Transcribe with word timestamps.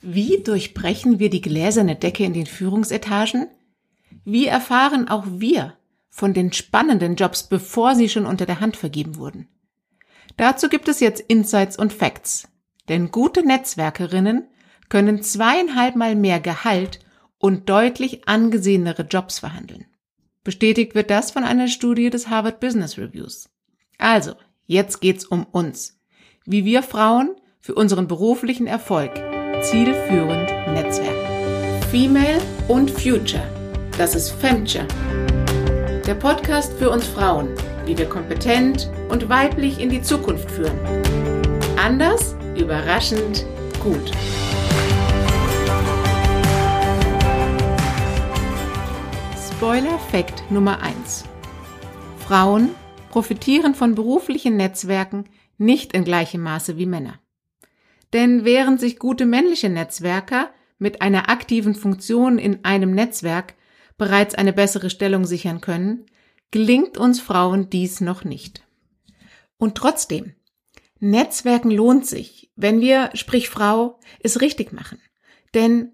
Wie 0.00 0.42
durchbrechen 0.42 1.18
wir 1.18 1.28
die 1.28 1.42
gläserne 1.42 1.94
Decke 1.94 2.24
in 2.24 2.32
den 2.32 2.46
Führungsetagen? 2.46 3.48
Wie 4.24 4.46
erfahren 4.46 5.08
auch 5.08 5.24
wir 5.28 5.74
von 6.08 6.32
den 6.32 6.52
spannenden 6.52 7.16
Jobs, 7.16 7.44
bevor 7.44 7.94
sie 7.94 8.08
schon 8.08 8.26
unter 8.26 8.46
der 8.46 8.60
Hand 8.60 8.76
vergeben 8.76 9.16
wurden? 9.16 9.48
Dazu 10.36 10.68
gibt 10.68 10.88
es 10.88 11.00
jetzt 11.00 11.20
Insights 11.20 11.76
und 11.78 11.92
Facts. 11.92 12.48
Denn 12.88 13.10
gute 13.10 13.46
Netzwerkerinnen 13.46 14.48
können 14.88 15.22
zweieinhalb 15.22 15.96
Mal 15.96 16.16
mehr 16.16 16.40
Gehalt 16.40 17.00
und 17.38 17.68
deutlich 17.68 18.26
angesehenere 18.26 19.02
Jobs 19.02 19.38
verhandeln. 19.38 19.86
Bestätigt 20.42 20.94
wird 20.94 21.10
das 21.10 21.30
von 21.30 21.44
einer 21.44 21.68
Studie 21.68 22.08
des 22.08 22.28
Harvard 22.28 22.58
Business 22.60 22.96
Reviews. 22.96 23.50
Also, 23.98 24.34
jetzt 24.66 25.00
geht's 25.00 25.26
um 25.26 25.44
uns. 25.44 26.00
Wie 26.46 26.64
wir 26.64 26.82
Frauen 26.82 27.36
für 27.60 27.74
unseren 27.74 28.08
beruflichen 28.08 28.66
Erfolg 28.66 29.29
zielführend 29.62 30.48
netzwerken. 30.72 31.82
Female 31.90 32.40
und 32.68 32.90
Future. 32.90 33.42
Das 33.98 34.14
ist 34.14 34.30
Femture. 34.30 34.86
Der 36.06 36.14
Podcast 36.14 36.72
für 36.78 36.90
uns 36.90 37.06
Frauen, 37.06 37.48
wie 37.84 37.96
wir 37.98 38.08
kompetent 38.08 38.90
und 39.08 39.28
weiblich 39.28 39.80
in 39.80 39.90
die 39.90 40.02
Zukunft 40.02 40.50
führen. 40.50 40.78
Anders, 41.76 42.34
überraschend, 42.56 43.44
gut. 43.82 44.10
Spoiler 49.50 49.98
Fact 50.10 50.50
Nummer 50.50 50.80
1. 50.80 51.24
Frauen 52.26 52.70
profitieren 53.10 53.74
von 53.74 53.94
beruflichen 53.94 54.56
Netzwerken 54.56 55.24
nicht 55.58 55.92
in 55.92 56.04
gleichem 56.04 56.40
Maße 56.40 56.78
wie 56.78 56.86
Männer. 56.86 57.18
Denn 58.12 58.44
während 58.44 58.80
sich 58.80 58.98
gute 58.98 59.26
männliche 59.26 59.68
Netzwerker 59.68 60.50
mit 60.78 61.02
einer 61.02 61.28
aktiven 61.28 61.74
Funktion 61.74 62.38
in 62.38 62.64
einem 62.64 62.92
Netzwerk 62.92 63.54
bereits 63.98 64.34
eine 64.34 64.52
bessere 64.52 64.90
Stellung 64.90 65.24
sichern 65.26 65.60
können, 65.60 66.06
gelingt 66.50 66.98
uns 66.98 67.20
Frauen 67.20 67.70
dies 67.70 68.00
noch 68.00 68.24
nicht. 68.24 68.62
Und 69.58 69.76
trotzdem, 69.76 70.34
Netzwerken 70.98 71.70
lohnt 71.70 72.06
sich, 72.06 72.50
wenn 72.56 72.80
wir, 72.80 73.10
sprich 73.14 73.48
Frau, 73.48 74.00
es 74.22 74.40
richtig 74.40 74.72
machen. 74.72 74.98
Denn 75.54 75.92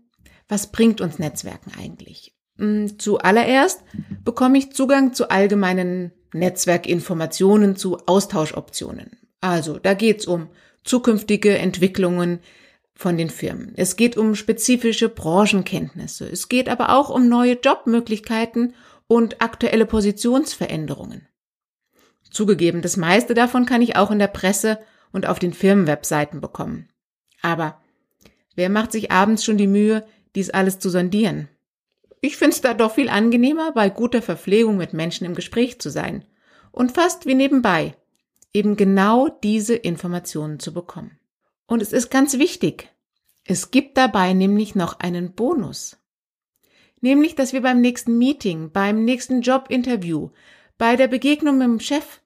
was 0.48 0.70
bringt 0.70 1.00
uns 1.00 1.18
Netzwerken 1.18 1.72
eigentlich? 1.78 2.34
Hm, 2.58 2.98
zuallererst 2.98 3.82
bekomme 4.24 4.58
ich 4.58 4.72
Zugang 4.72 5.12
zu 5.12 5.30
allgemeinen 5.30 6.12
Netzwerkinformationen, 6.32 7.76
zu 7.76 7.98
Austauschoptionen. 8.06 9.18
Also, 9.40 9.78
da 9.78 9.94
geht's 9.94 10.26
um 10.26 10.48
zukünftige 10.86 11.58
Entwicklungen 11.58 12.40
von 12.94 13.18
den 13.18 13.28
Firmen. 13.28 13.74
Es 13.76 13.96
geht 13.96 14.16
um 14.16 14.34
spezifische 14.34 15.10
Branchenkenntnisse. 15.10 16.26
Es 16.26 16.48
geht 16.48 16.68
aber 16.68 16.96
auch 16.96 17.10
um 17.10 17.28
neue 17.28 17.58
Jobmöglichkeiten 17.60 18.74
und 19.06 19.42
aktuelle 19.42 19.84
Positionsveränderungen. 19.84 21.28
Zugegeben, 22.30 22.82
das 22.82 22.96
meiste 22.96 23.34
davon 23.34 23.66
kann 23.66 23.82
ich 23.82 23.96
auch 23.96 24.10
in 24.10 24.18
der 24.18 24.28
Presse 24.28 24.78
und 25.12 25.26
auf 25.26 25.38
den 25.38 25.52
Firmenwebseiten 25.52 26.40
bekommen. 26.40 26.88
Aber 27.42 27.80
wer 28.54 28.70
macht 28.70 28.92
sich 28.92 29.10
abends 29.10 29.44
schon 29.44 29.58
die 29.58 29.66
Mühe, 29.66 30.04
dies 30.34 30.50
alles 30.50 30.78
zu 30.78 30.90
sondieren? 30.90 31.48
Ich 32.20 32.36
finde 32.36 32.54
es 32.54 32.60
da 32.62 32.74
doch 32.74 32.94
viel 32.94 33.08
angenehmer, 33.08 33.72
bei 33.72 33.90
guter 33.90 34.22
Verpflegung 34.22 34.76
mit 34.76 34.92
Menschen 34.94 35.26
im 35.26 35.34
Gespräch 35.34 35.78
zu 35.78 35.90
sein. 35.90 36.24
Und 36.72 36.92
fast 36.92 37.26
wie 37.26 37.34
nebenbei, 37.34 37.94
eben 38.56 38.76
genau 38.76 39.28
diese 39.28 39.74
Informationen 39.74 40.58
zu 40.58 40.72
bekommen. 40.72 41.18
Und 41.66 41.82
es 41.82 41.92
ist 41.92 42.10
ganz 42.10 42.38
wichtig, 42.38 42.88
es 43.44 43.70
gibt 43.70 43.98
dabei 43.98 44.32
nämlich 44.32 44.74
noch 44.74 44.98
einen 44.98 45.32
Bonus. 45.32 45.98
Nämlich, 47.02 47.34
dass 47.34 47.52
wir 47.52 47.60
beim 47.60 47.82
nächsten 47.82 48.16
Meeting, 48.16 48.72
beim 48.72 49.04
nächsten 49.04 49.42
Jobinterview, 49.42 50.30
bei 50.78 50.96
der 50.96 51.06
Begegnung 51.06 51.58
mit 51.58 51.66
dem 51.66 51.80
Chef, 51.80 52.22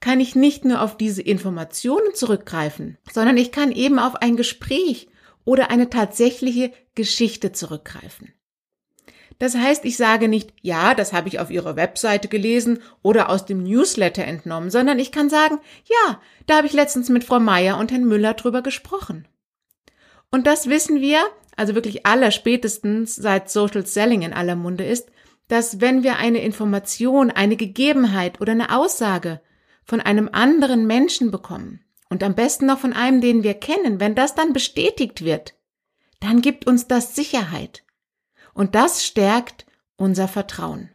kann 0.00 0.20
ich 0.20 0.34
nicht 0.34 0.64
nur 0.66 0.82
auf 0.82 0.96
diese 0.98 1.22
Informationen 1.22 2.14
zurückgreifen, 2.14 2.98
sondern 3.10 3.38
ich 3.38 3.50
kann 3.50 3.72
eben 3.72 3.98
auf 3.98 4.16
ein 4.16 4.36
Gespräch 4.36 5.08
oder 5.44 5.70
eine 5.70 5.88
tatsächliche 5.88 6.72
Geschichte 6.94 7.52
zurückgreifen. 7.52 8.32
Das 9.38 9.56
heißt, 9.56 9.84
ich 9.84 9.96
sage 9.96 10.28
nicht, 10.28 10.52
ja, 10.60 10.94
das 10.94 11.12
habe 11.12 11.28
ich 11.28 11.40
auf 11.40 11.50
Ihrer 11.50 11.76
Webseite 11.76 12.28
gelesen 12.28 12.80
oder 13.02 13.28
aus 13.28 13.46
dem 13.46 13.62
Newsletter 13.62 14.24
entnommen, 14.24 14.70
sondern 14.70 14.98
ich 14.98 15.12
kann 15.12 15.30
sagen, 15.30 15.58
ja, 15.84 16.20
da 16.46 16.56
habe 16.58 16.66
ich 16.66 16.72
letztens 16.72 17.08
mit 17.08 17.24
Frau 17.24 17.40
Meier 17.40 17.78
und 17.78 17.90
Herrn 17.90 18.04
Müller 18.04 18.34
drüber 18.34 18.62
gesprochen. 18.62 19.26
Und 20.30 20.46
das 20.46 20.68
wissen 20.68 21.00
wir, 21.00 21.20
also 21.56 21.74
wirklich 21.74 22.06
aller 22.06 22.30
spätestens 22.30 23.14
seit 23.14 23.50
Social 23.50 23.86
Selling 23.86 24.22
in 24.22 24.32
aller 24.32 24.56
Munde 24.56 24.84
ist, 24.84 25.10
dass 25.48 25.80
wenn 25.80 26.02
wir 26.02 26.16
eine 26.16 26.42
Information, 26.42 27.30
eine 27.30 27.56
Gegebenheit 27.56 28.40
oder 28.40 28.52
eine 28.52 28.74
Aussage 28.76 29.40
von 29.84 30.00
einem 30.00 30.30
anderen 30.32 30.86
Menschen 30.86 31.30
bekommen 31.30 31.84
und 32.08 32.22
am 32.22 32.34
besten 32.34 32.66
noch 32.66 32.78
von 32.78 32.92
einem, 32.92 33.20
den 33.20 33.42
wir 33.42 33.54
kennen, 33.54 34.00
wenn 34.00 34.14
das 34.14 34.34
dann 34.34 34.52
bestätigt 34.52 35.24
wird, 35.24 35.54
dann 36.20 36.40
gibt 36.40 36.66
uns 36.66 36.86
das 36.86 37.14
Sicherheit. 37.14 37.82
Und 38.54 38.74
das 38.74 39.04
stärkt 39.04 39.66
unser 39.96 40.28
Vertrauen. 40.28 40.90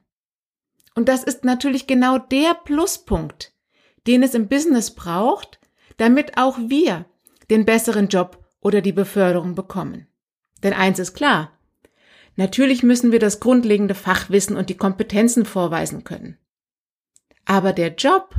Und 0.96 1.10
das 1.10 1.24
ist 1.24 1.46
natürlich 1.46 1.88
genau 1.88 2.18
der 2.18 2.54
Pluspunkt, 2.54 3.54
den 4.08 4.24
es 4.24 4.34
im 4.34 4.48
Business 4.48 4.92
braucht, 4.92 5.60
damit 5.98 6.38
auch 6.38 6.58
wir 6.58 7.06
den 7.50 7.66
besseren 7.66 8.08
Job 8.08 8.44
oder 8.60 8.82
die 8.82 8.92
Beförderung 8.92 9.56
bekommen. 9.56 10.08
Denn 10.64 10.74
eins 10.74 11.00
ist 11.00 11.14
klar, 11.14 11.52
natürlich 12.36 12.84
müssen 12.84 13.12
wir 13.12 13.20
das 13.20 13.40
grundlegende 13.40 13.96
Fachwissen 13.96 14.58
und 14.58 14.70
die 14.70 14.78
Kompetenzen 14.78 15.46
vorweisen 15.46 16.04
können. 16.04 16.38
Aber 17.46 17.74
der 17.74 17.96
Job, 17.96 18.36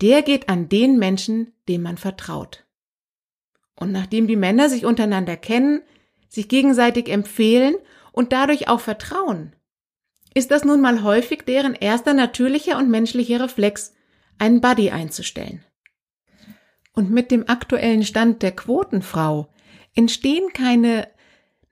der 0.00 0.22
geht 0.22 0.48
an 0.48 0.68
den 0.68 0.98
Menschen, 0.98 1.52
dem 1.68 1.82
man 1.82 1.96
vertraut. 1.96 2.64
Und 3.74 3.92
nachdem 3.92 4.26
die 4.26 4.36
Männer 4.36 4.68
sich 4.68 4.84
untereinander 4.84 5.36
kennen, 5.36 5.82
sich 6.28 6.48
gegenseitig 6.48 7.08
empfehlen 7.08 7.76
und 8.16 8.32
dadurch 8.32 8.68
auch 8.68 8.80
Vertrauen, 8.80 9.54
ist 10.34 10.50
das 10.50 10.64
nun 10.64 10.80
mal 10.80 11.02
häufig 11.02 11.42
deren 11.46 11.74
erster 11.74 12.14
natürlicher 12.14 12.78
und 12.78 12.90
menschlicher 12.90 13.40
Reflex, 13.40 13.92
einen 14.38 14.60
Buddy 14.60 14.90
einzustellen. 14.90 15.64
Und 16.92 17.10
mit 17.10 17.30
dem 17.30 17.48
aktuellen 17.48 18.04
Stand 18.04 18.42
der 18.42 18.52
Quotenfrau 18.52 19.48
entstehen 19.94 20.52
keine 20.52 21.08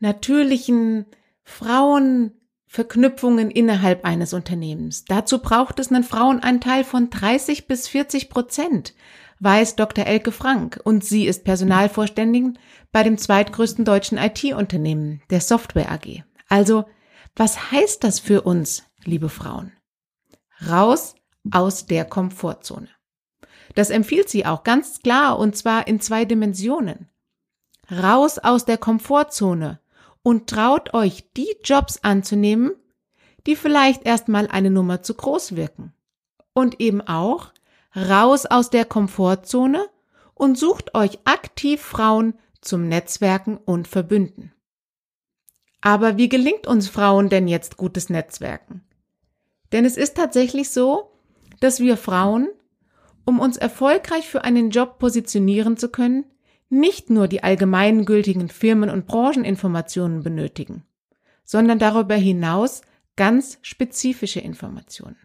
natürlichen 0.01 1.05
Frauenverknüpfungen 1.45 3.51
innerhalb 3.51 4.05
eines 4.05 4.35
Unternehmens. 4.35 5.07
Dazu 5.07 5.41
braucht 5.41 5.79
es 5.79 5.91
einen 5.91 6.05
Frauenanteil 6.05 6.85
von 6.85 7.09
30 7.11 7.67
bis 7.67 7.89
40 7.89 8.29
Prozent, 8.29 8.95
weiß 9.41 9.77
Dr. 9.77 10.07
Elke 10.07 10.33
Frank, 10.33 10.81
und 10.85 11.05
sie 11.05 11.27
ist 11.27 11.45
Personalvorständin 11.45 12.59
bei 12.93 13.03
dem 13.03 13.19
zweitgrößten 13.19 13.85
deutschen 13.85 14.19
IT-Unternehmen, 14.19 15.23
der 15.31 15.41
Software 15.41 15.91
AG. 15.91 16.23
Also, 16.55 16.85
was 17.35 17.73
heißt 17.73 18.05
das 18.05 18.21
für 18.21 18.43
uns, 18.43 18.85
liebe 19.03 19.29
Frauen? 19.29 19.73
Raus 20.65 21.17
aus 21.51 21.87
der 21.87 22.05
Komfortzone. 22.05 22.89
Das 23.75 23.91
empfiehlt 23.91 24.29
sie 24.29 24.47
auch 24.47 24.63
ganz 24.63 25.01
klar 25.01 25.41
und 25.41 25.57
zwar 25.57 25.89
in 25.89 26.01
zwei 26.01 26.25
Dimensionen. 26.25 27.09
Raus 27.91 28.39
aus 28.39 28.67
der 28.67 28.79
Komfortzone 28.79 29.81
und 30.23 30.49
traut 30.49 30.95
euch 30.95 31.29
die 31.33 31.57
Jobs 31.65 32.05
anzunehmen, 32.05 32.71
die 33.49 33.57
vielleicht 33.57 34.07
erstmal 34.07 34.47
eine 34.47 34.71
Nummer 34.71 35.03
zu 35.03 35.15
groß 35.15 35.57
wirken. 35.57 35.93
Und 36.53 36.81
eben 36.81 37.01
auch 37.01 37.53
raus 37.97 38.47
aus 38.47 38.71
der 38.71 38.85
Komfortzone 38.85 39.89
und 40.35 40.57
sucht 40.57 40.95
euch 40.95 41.19
aktiv 41.25 41.83
Frauen 41.83 42.39
zum 42.61 42.87
Netzwerken 42.87 43.57
und 43.57 43.89
Verbünden. 43.89 44.54
Aber 45.85 46.17
wie 46.17 46.31
gelingt 46.31 46.67
uns 46.67 46.89
Frauen 46.89 47.29
denn 47.29 47.47
jetzt 47.47 47.77
gutes 47.77 48.09
Netzwerken? 48.09 48.83
Denn 49.71 49.85
es 49.85 49.99
ist 49.99 50.17
tatsächlich 50.17 50.71
so, 50.71 51.11
dass 51.61 51.79
wir 51.79 51.99
Frauen, 51.99 52.49
um 53.27 53.39
uns 53.39 53.59
erfolgreich 53.59 54.27
für 54.27 54.45
einen 54.45 54.71
Job 54.71 54.99
positionieren 54.99 55.77
zu 55.77 55.91
können, 55.91 56.25
nicht 56.71 57.11
nur 57.11 57.29
die 57.29 57.43
allgemeingültigen 57.43 58.49
Firmen- 58.49 58.89
und 58.89 59.07
Brancheninformationen 59.07 60.23
benötigen, 60.23 60.87
sondern 61.45 61.79
darüber 61.79 62.15
hinaus 62.15 62.81
ganz 63.17 63.59
spezifische 63.61 64.41
Informationen. 64.41 65.19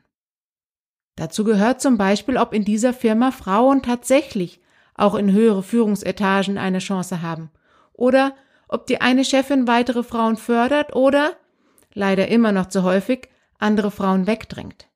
Dazu 1.16 1.46
gehört 1.46 1.80
zum 1.80 1.98
Beispiel, 1.98 2.36
ob 2.36 2.54
in 2.54 2.66
dieser 2.66 2.92
Firma 2.92 3.32
Frauen 3.32 3.82
tatsächlich 3.82 4.60
auch 4.94 5.16
in 5.16 5.32
höhere 5.32 5.64
Führungsetagen 5.64 6.58
eine 6.58 6.80
Chance 6.80 7.22
haben 7.22 7.50
oder 7.94 8.36
ob 8.70 8.88
die 8.88 9.02
eine 9.02 9.26
Chefin 9.26 9.68
weitere 9.68 10.04
Frauen 10.04 10.38
fördert 10.38 10.96
oder, 10.96 11.36
leider 11.94 12.30
immer 12.30 12.54
noch 12.54 12.68
zu 12.68 12.84
häufig, 12.84 13.28
andere 13.58 13.92
Frauen 13.92 14.28
wegdrängt. 14.28 14.88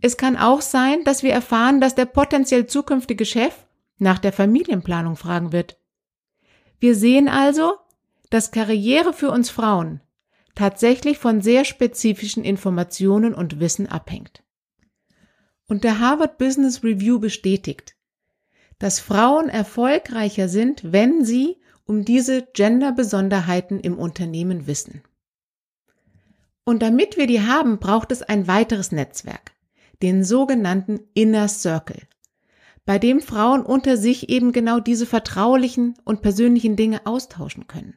Es 0.00 0.16
kann 0.16 0.36
auch 0.36 0.62
sein, 0.62 1.04
dass 1.04 1.22
wir 1.22 1.32
erfahren, 1.32 1.80
dass 1.80 1.94
der 1.94 2.06
potenziell 2.06 2.66
zukünftige 2.66 3.24
Chef 3.24 3.54
nach 3.98 4.18
der 4.18 4.32
Familienplanung 4.32 5.16
fragen 5.16 5.52
wird. 5.52 5.78
Wir 6.80 6.94
sehen 6.94 7.28
also, 7.28 7.74
dass 8.30 8.50
Karriere 8.50 9.12
für 9.12 9.30
uns 9.30 9.50
Frauen 9.50 10.00
tatsächlich 10.54 11.18
von 11.18 11.40
sehr 11.40 11.64
spezifischen 11.64 12.44
Informationen 12.44 13.34
und 13.34 13.60
Wissen 13.60 13.86
abhängt. 13.86 14.42
Und 15.66 15.84
der 15.84 16.00
Harvard 16.00 16.38
Business 16.38 16.82
Review 16.82 17.18
bestätigt, 17.20 17.94
dass 18.78 19.00
Frauen 19.00 19.48
erfolgreicher 19.48 20.48
sind, 20.48 20.92
wenn 20.92 21.24
sie 21.24 21.58
um 21.88 22.04
diese 22.04 22.42
Gender-Besonderheiten 22.52 23.80
im 23.80 23.98
Unternehmen 23.98 24.66
wissen. 24.66 25.02
Und 26.64 26.82
damit 26.82 27.16
wir 27.16 27.26
die 27.26 27.40
haben, 27.40 27.78
braucht 27.78 28.12
es 28.12 28.22
ein 28.22 28.46
weiteres 28.46 28.92
Netzwerk, 28.92 29.52
den 30.02 30.22
sogenannten 30.22 31.00
Inner 31.14 31.48
Circle, 31.48 32.02
bei 32.84 32.98
dem 32.98 33.22
Frauen 33.22 33.62
unter 33.62 33.96
sich 33.96 34.28
eben 34.28 34.52
genau 34.52 34.80
diese 34.80 35.06
vertraulichen 35.06 35.94
und 36.04 36.20
persönlichen 36.20 36.76
Dinge 36.76 37.06
austauschen 37.06 37.66
können. 37.68 37.96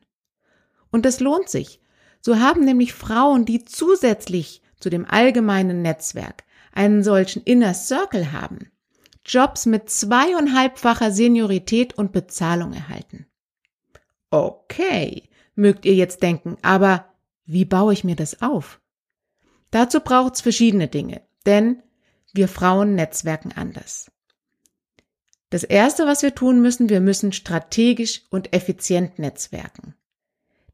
Und 0.90 1.06
das 1.06 1.20
lohnt 1.20 1.50
sich. 1.50 1.82
So 2.22 2.40
haben 2.40 2.64
nämlich 2.64 2.94
Frauen, 2.94 3.44
die 3.46 3.66
zusätzlich 3.66 4.62
zu 4.80 4.90
dem 4.90 5.06
allgemeinen 5.06 5.82
Netzwerk 5.82 6.46
einen 6.72 7.04
solchen 7.04 7.44
Inner 7.44 7.74
Circle 7.74 8.32
haben, 8.32 8.72
Jobs 9.26 9.66
mit 9.66 9.90
zweieinhalbfacher 9.90 11.12
Seniorität 11.12 11.98
und 11.98 12.14
Bezahlung 12.14 12.72
erhalten. 12.72 13.26
Okay, 14.32 15.30
mögt 15.56 15.86
ihr 15.86 15.94
jetzt 15.94 16.24
denken, 16.24 16.58
aber 16.62 17.14
wie 17.46 17.66
baue 17.66 17.94
ich 17.94 18.04
mir 18.04 18.16
das 18.16 18.42
auf? 18.42 18.82
Dazu 19.72 20.00
braucht's 20.00 20.42
verschiedene 20.42 20.88
Dinge, 20.88 21.22
denn 21.46 21.84
wir 22.34 22.48
Frauen 22.48 22.96
netzwerken 22.96 23.52
anders. 23.52 24.10
Das 25.50 25.66
erste, 25.66 26.08
was 26.08 26.24
wir 26.24 26.34
tun 26.34 26.62
müssen, 26.62 26.88
wir 26.88 27.02
müssen 27.02 27.34
strategisch 27.34 28.24
und 28.30 28.54
effizient 28.54 29.20
netzwerken. 29.20 29.96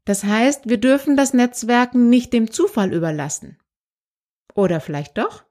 Das 0.04 0.22
heißt, 0.22 0.68
wir 0.68 0.78
dürfen 0.78 1.16
das 1.16 1.34
Netzwerken 1.34 2.08
nicht 2.08 2.32
dem 2.32 2.50
Zufall 2.52 2.94
überlassen. 2.94 3.58
Oder 4.54 4.80
vielleicht 4.80 5.18
doch? 5.18 5.44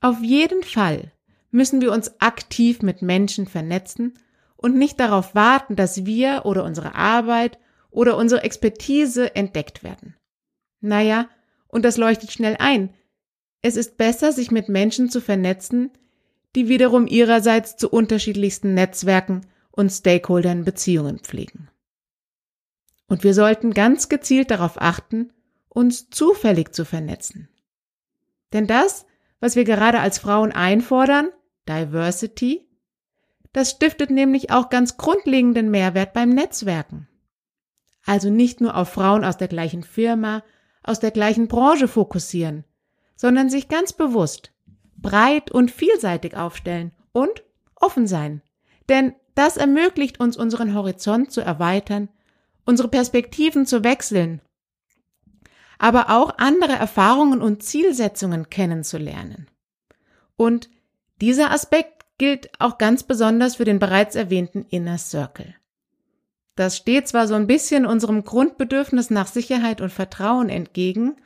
Auf 0.00 0.22
jeden 0.22 0.62
Fall 0.62 1.12
müssen 1.50 1.80
wir 1.80 1.92
uns 1.92 2.20
aktiv 2.20 2.82
mit 2.82 3.02
Menschen 3.02 3.46
vernetzen 3.46 4.14
und 4.60 4.76
nicht 4.76 5.00
darauf 5.00 5.34
warten, 5.34 5.74
dass 5.74 6.04
wir 6.04 6.42
oder 6.44 6.64
unsere 6.64 6.94
Arbeit 6.94 7.58
oder 7.90 8.18
unsere 8.18 8.42
Expertise 8.42 9.34
entdeckt 9.34 9.82
werden. 9.82 10.16
Naja, 10.80 11.30
und 11.66 11.84
das 11.84 11.96
leuchtet 11.96 12.30
schnell 12.30 12.56
ein. 12.58 12.92
Es 13.62 13.76
ist 13.76 13.96
besser, 13.96 14.32
sich 14.32 14.50
mit 14.50 14.68
Menschen 14.68 15.08
zu 15.08 15.20
vernetzen, 15.20 15.90
die 16.54 16.68
wiederum 16.68 17.06
ihrerseits 17.06 17.76
zu 17.76 17.88
unterschiedlichsten 17.88 18.74
Netzwerken 18.74 19.46
und 19.70 19.90
Stakeholdern 19.90 20.64
Beziehungen 20.64 21.20
pflegen. 21.20 21.70
Und 23.06 23.24
wir 23.24 23.34
sollten 23.34 23.72
ganz 23.72 24.08
gezielt 24.08 24.50
darauf 24.50 24.80
achten, 24.80 25.32
uns 25.68 26.10
zufällig 26.10 26.74
zu 26.74 26.84
vernetzen. 26.84 27.48
Denn 28.52 28.66
das, 28.66 29.06
was 29.38 29.56
wir 29.56 29.64
gerade 29.64 30.00
als 30.00 30.18
Frauen 30.18 30.52
einfordern, 30.52 31.30
Diversity, 31.68 32.69
das 33.52 33.70
stiftet 33.70 34.10
nämlich 34.10 34.50
auch 34.50 34.70
ganz 34.70 34.96
grundlegenden 34.96 35.70
Mehrwert 35.70 36.12
beim 36.12 36.30
Netzwerken. 36.30 37.08
Also 38.06 38.30
nicht 38.30 38.60
nur 38.60 38.76
auf 38.76 38.90
Frauen 38.90 39.24
aus 39.24 39.36
der 39.36 39.48
gleichen 39.48 39.82
Firma, 39.82 40.42
aus 40.82 41.00
der 41.00 41.10
gleichen 41.10 41.48
Branche 41.48 41.88
fokussieren, 41.88 42.64
sondern 43.16 43.50
sich 43.50 43.68
ganz 43.68 43.92
bewusst 43.92 44.52
breit 44.96 45.50
und 45.50 45.70
vielseitig 45.70 46.36
aufstellen 46.36 46.92
und 47.12 47.42
offen 47.74 48.06
sein. 48.06 48.42
Denn 48.88 49.14
das 49.34 49.56
ermöglicht 49.56 50.20
uns 50.20 50.36
unseren 50.36 50.74
Horizont 50.74 51.32
zu 51.32 51.40
erweitern, 51.40 52.08
unsere 52.64 52.88
Perspektiven 52.88 53.66
zu 53.66 53.84
wechseln, 53.84 54.40
aber 55.78 56.10
auch 56.10 56.34
andere 56.38 56.72
Erfahrungen 56.72 57.40
und 57.40 57.62
Zielsetzungen 57.62 58.50
kennenzulernen. 58.50 59.48
Und 60.36 60.70
dieser 61.20 61.50
Aspekt 61.50 61.99
gilt 62.20 62.50
auch 62.60 62.76
ganz 62.76 63.02
besonders 63.02 63.56
für 63.56 63.64
den 63.64 63.78
bereits 63.78 64.14
erwähnten 64.14 64.66
Inner 64.68 64.98
Circle. 64.98 65.54
Das 66.54 66.76
steht 66.76 67.08
zwar 67.08 67.26
so 67.26 67.32
ein 67.32 67.46
bisschen 67.46 67.86
unserem 67.86 68.24
Grundbedürfnis 68.24 69.08
nach 69.08 69.26
Sicherheit 69.26 69.80
und 69.80 69.90
Vertrauen 69.90 70.50
entgegen, 70.50 71.16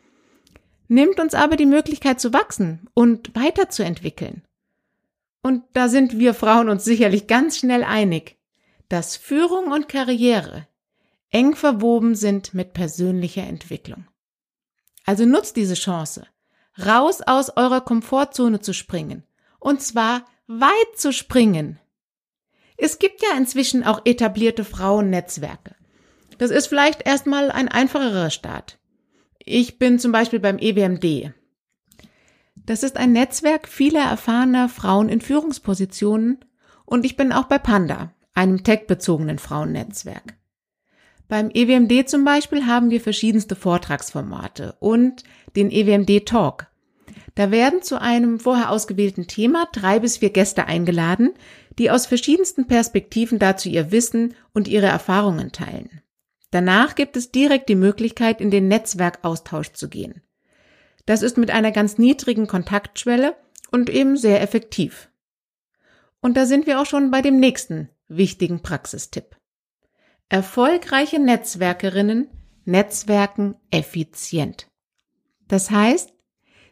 nimmt 0.86 1.18
uns 1.18 1.34
aber 1.34 1.56
die 1.56 1.66
Möglichkeit 1.66 2.20
zu 2.20 2.32
wachsen 2.32 2.88
und 2.94 3.34
weiterzuentwickeln. 3.34 4.44
Und 5.42 5.64
da 5.72 5.88
sind 5.88 6.16
wir 6.20 6.32
Frauen 6.32 6.68
uns 6.68 6.84
sicherlich 6.84 7.26
ganz 7.26 7.58
schnell 7.58 7.82
einig, 7.82 8.36
dass 8.88 9.16
Führung 9.16 9.72
und 9.72 9.88
Karriere 9.88 10.68
eng 11.30 11.56
verwoben 11.56 12.14
sind 12.14 12.54
mit 12.54 12.72
persönlicher 12.72 13.42
Entwicklung. 13.42 14.06
Also 15.04 15.26
nutzt 15.26 15.56
diese 15.56 15.74
Chance, 15.74 16.28
raus 16.86 17.20
aus 17.20 17.50
eurer 17.56 17.80
Komfortzone 17.80 18.60
zu 18.60 18.72
springen, 18.72 19.24
und 19.58 19.82
zwar 19.82 20.24
weit 20.46 20.96
zu 20.96 21.12
springen. 21.12 21.78
Es 22.76 22.98
gibt 22.98 23.22
ja 23.22 23.36
inzwischen 23.36 23.84
auch 23.84 24.02
etablierte 24.04 24.64
Frauennetzwerke. 24.64 25.74
Das 26.38 26.50
ist 26.50 26.66
vielleicht 26.66 27.06
erstmal 27.06 27.50
ein 27.50 27.68
einfacherer 27.68 28.30
Start. 28.30 28.78
Ich 29.38 29.78
bin 29.78 29.98
zum 29.98 30.12
Beispiel 30.12 30.40
beim 30.40 30.58
EWMD. 30.58 31.32
Das 32.56 32.82
ist 32.82 32.96
ein 32.96 33.12
Netzwerk 33.12 33.68
vieler 33.68 34.02
erfahrener 34.02 34.68
Frauen 34.68 35.08
in 35.08 35.20
Führungspositionen 35.20 36.44
und 36.86 37.04
ich 37.04 37.16
bin 37.16 37.32
auch 37.32 37.44
bei 37.44 37.58
Panda, 37.58 38.12
einem 38.34 38.64
tech-bezogenen 38.64 39.38
Frauennetzwerk. 39.38 40.36
Beim 41.28 41.50
EWMD 41.52 42.08
zum 42.08 42.24
Beispiel 42.24 42.66
haben 42.66 42.90
wir 42.90 43.00
verschiedenste 43.00 43.56
Vortragsformate 43.56 44.76
und 44.80 45.24
den 45.56 45.70
EWMD 45.70 46.26
Talk. 46.26 46.66
Da 47.34 47.50
werden 47.50 47.82
zu 47.82 48.00
einem 48.00 48.38
vorher 48.38 48.70
ausgewählten 48.70 49.26
Thema 49.26 49.68
drei 49.72 49.98
bis 49.98 50.18
vier 50.18 50.30
Gäste 50.30 50.66
eingeladen, 50.66 51.34
die 51.78 51.90
aus 51.90 52.06
verschiedensten 52.06 52.66
Perspektiven 52.68 53.38
dazu 53.38 53.68
ihr 53.68 53.90
Wissen 53.90 54.34
und 54.52 54.68
ihre 54.68 54.86
Erfahrungen 54.86 55.50
teilen. 55.50 56.00
Danach 56.52 56.94
gibt 56.94 57.16
es 57.16 57.32
direkt 57.32 57.68
die 57.68 57.74
Möglichkeit, 57.74 58.40
in 58.40 58.52
den 58.52 58.68
Netzwerkaustausch 58.68 59.72
zu 59.72 59.88
gehen. 59.88 60.22
Das 61.06 61.22
ist 61.22 61.36
mit 61.36 61.50
einer 61.50 61.72
ganz 61.72 61.98
niedrigen 61.98 62.46
Kontaktschwelle 62.46 63.36
und 63.72 63.90
eben 63.90 64.16
sehr 64.16 64.40
effektiv. 64.40 65.10
Und 66.20 66.36
da 66.36 66.46
sind 66.46 66.66
wir 66.66 66.80
auch 66.80 66.86
schon 66.86 67.10
bei 67.10 67.20
dem 67.20 67.40
nächsten 67.40 67.90
wichtigen 68.06 68.62
Praxistipp. 68.62 69.36
Erfolgreiche 70.28 71.18
Netzwerkerinnen 71.18 72.28
netzwerken 72.64 73.56
effizient. 73.70 74.68
Das 75.48 75.70
heißt, 75.70 76.13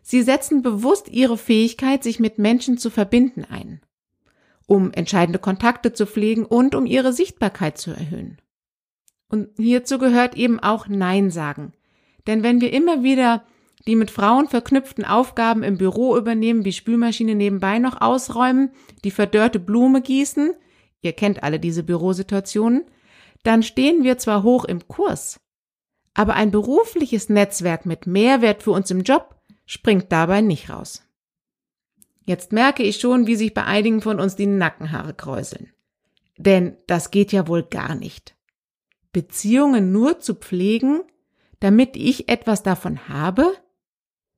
sie 0.02 0.23
setzen 0.23 0.62
bewusst 0.62 1.09
ihre 1.09 1.38
Fähigkeit, 1.38 2.02
sich 2.02 2.21
mit 2.21 2.38
Menschen 2.38 2.76
zu 2.76 2.90
verbinden 2.90 3.44
ein 3.49 3.80
um 4.66 4.92
entscheidende 4.92 5.38
Kontakte 5.38 5.92
zu 5.92 6.06
pflegen 6.06 6.44
und 6.44 6.75
um 6.75 6.87
ihre 6.87 7.12
Sichtbarkeit 7.12 7.78
zu 7.78 7.90
erhöhen. 7.90 8.38
Und 9.28 9.49
hierzu 9.56 9.99
gehört 9.99 10.35
eben 10.35 10.61
auch 10.61 10.88
Nein 10.88 11.30
sagen. 11.30 11.73
Denn 12.26 12.42
wenn 12.42 12.61
wir 12.61 12.73
immer 12.73 13.02
wieder 13.02 13.44
die 13.87 13.97
mit 13.97 14.11
Frauen 14.11 14.49
verknüpften 14.49 15.04
Aufgaben 15.04 15.62
im 15.62 15.76
Büro 15.76 16.16
übernehmen, 16.16 16.64
wie 16.64 16.73
Spülmaschine 16.73 17.35
nebenbei 17.35 17.78
noch 17.80 18.00
ausräumen, 18.00 18.71
die 19.04 19.11
verdörrte 19.11 19.59
Blume 19.59 20.00
gießen, 20.00 20.54
ihr 21.00 21.12
kennt 21.12 21.42
alle 21.42 21.59
diese 21.59 21.82
Bürosituationen, 21.82 22.85
dann 23.42 23.62
stehen 23.62 24.04
wir 24.04 24.18
zwar 24.18 24.44
hoch 24.44 24.64
im 24.64 24.87
Kurs, 24.87 25.40
aber 26.14 26.35
ein 26.35 26.50
berufliches 26.52 27.28
Netzwerk 27.28 27.85
mit 27.85 28.06
Mehrwert 28.06 28.62
für 28.62 28.71
uns 28.71 28.90
im 28.90 29.02
Job 29.02 29.35
springt 29.73 30.12
dabei 30.12 30.43
nicht 30.43 30.69
raus. 30.69 31.02
Jetzt 32.26 32.52
merke 32.52 32.83
ich 32.83 33.00
schon, 33.00 33.26
wie 33.26 33.37
sich 33.37 33.55
bei 33.55 33.64
einigen 33.64 34.02
von 34.02 34.21
uns 34.21 34.37
die 34.37 34.45
Nackenhaare 34.45 35.14
kräuseln. 35.14 35.73
Denn 36.37 36.76
das 36.87 37.11
geht 37.11 37.33
ja 37.33 37.49
wohl 37.49 37.62
gar 37.62 37.95
nicht. 37.95 38.37
Beziehungen 39.14 39.91
nur 39.91 40.21
zu 40.21 40.35
pflegen, 40.35 41.00
damit 41.59 41.97
ich 41.97 42.29
etwas 42.29 42.62
davon 42.62 43.09
habe? 43.09 43.50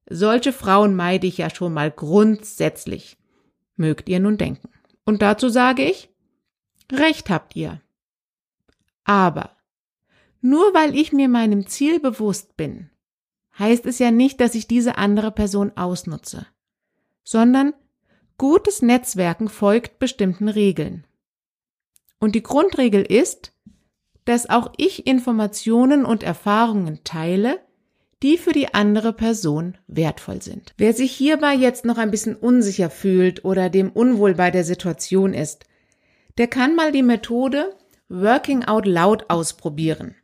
Solche 0.09 0.53
Frauen 0.53 0.95
meide 0.95 1.27
ich 1.27 1.39
ja 1.39 1.51
schon 1.51 1.75
mal 1.75 1.91
grundsätzlich. 1.91 3.17
Mögt 3.75 4.09
ihr 4.09 4.21
nun 4.21 4.39
denken. 4.39 4.69
Und 5.05 5.21
dazu 5.21 5.49
sage 5.49 5.83
ich, 5.85 6.11
Recht 6.93 7.29
habt 7.29 7.57
ihr. 7.57 7.81
Aber 9.03 9.57
nur 10.41 10.75
weil 10.75 10.95
ich 10.95 11.13
mir 11.13 11.29
meinem 11.29 11.67
Ziel 11.67 11.99
bewusst 11.99 12.57
bin, 12.57 12.91
heißt 13.59 13.87
es 13.87 13.99
ja 13.99 14.11
nicht, 14.11 14.41
dass 14.41 14.55
ich 14.55 14.67
diese 14.67 14.99
andere 14.99 15.31
Person 15.31 15.73
ausnutze 15.77 16.47
sondern 17.25 17.73
gutes 18.39 18.83
Netzwerken 18.83 19.49
folgt 19.49 19.99
bestimmten 19.99 20.49
Regeln. 20.49 21.07
Und 22.21 22.35
die 22.35 22.43
Grundregel 22.43 23.03
ist, 23.03 23.53
dass 24.25 24.49
auch 24.49 24.73
ich 24.77 25.07
Informationen 25.07 26.05
und 26.05 26.23
Erfahrungen 26.23 27.01
teile, 27.05 27.61
die 28.23 28.39
für 28.39 28.53
die 28.53 28.73
andere 28.73 29.13
Person 29.13 29.77
wertvoll 29.87 30.41
sind. 30.41 30.73
Wer 30.79 30.95
sich 30.95 31.13
hierbei 31.13 31.55
jetzt 31.55 31.85
noch 31.85 31.99
ein 31.99 32.11
bisschen 32.11 32.37
unsicher 32.37 32.89
fühlt 32.89 33.45
oder 33.45 33.69
dem 33.69 33.91
unwohl 33.91 34.35
bei 34.35 34.51
der 34.51 34.65
Situation 34.65 35.35
ist, 35.35 35.65
der 36.39 36.47
kann 36.47 36.75
mal 36.75 36.93
die 36.93 37.03
Methode 37.03 37.77
Working 38.09 38.65
Out 38.65 38.87
Loud 38.87 39.29
ausprobieren. 39.29 40.15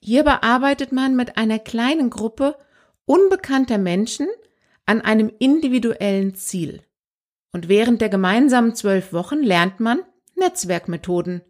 Hierbei 0.00 0.42
arbeitet 0.42 0.92
man 0.92 1.16
mit 1.16 1.36
einer 1.36 1.58
kleinen 1.58 2.10
Gruppe 2.10 2.56
unbekannter 3.04 3.78
Menschen 3.78 4.28
an 4.86 5.00
einem 5.00 5.32
individuellen 5.38 6.34
Ziel. 6.34 6.82
Und 7.52 7.68
während 7.68 8.00
der 8.00 8.08
gemeinsamen 8.08 8.74
zwölf 8.74 9.12
Wochen 9.12 9.42
lernt 9.42 9.80
man 9.80 10.00
Netzwerkmethoden 10.36 11.42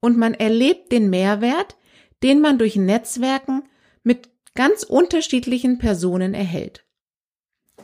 und 0.00 0.16
man 0.16 0.34
erlebt 0.34 0.92
den 0.92 1.10
Mehrwert, 1.10 1.76
den 2.22 2.40
man 2.40 2.58
durch 2.58 2.76
Netzwerken 2.76 3.64
mit 4.02 4.28
ganz 4.54 4.82
unterschiedlichen 4.82 5.78
Personen 5.78 6.34
erhält. 6.34 6.84